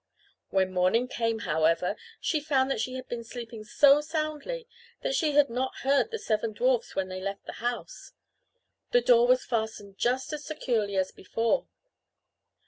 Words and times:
When 0.49 0.73
morning 0.73 1.07
came, 1.07 1.41
however, 1.45 1.95
she 2.19 2.39
found 2.39 2.71
that 2.71 2.81
she 2.81 2.95
had 2.95 3.07
been 3.07 3.23
sleeping 3.23 3.63
so 3.63 4.01
soundly 4.01 4.67
that 5.03 5.13
she 5.13 5.33
had 5.33 5.47
not 5.47 5.75
heard 5.83 6.09
the 6.09 6.17
seven 6.17 6.53
dwarfs 6.53 6.95
when 6.95 7.07
they 7.07 7.21
left 7.21 7.45
the 7.45 7.51
house. 7.61 8.13
The 8.93 9.01
door 9.01 9.27
was 9.27 9.45
fastened 9.45 9.99
just 9.99 10.33
as 10.33 10.43
securely 10.43 10.95
as 10.95 11.11
before. 11.11 11.67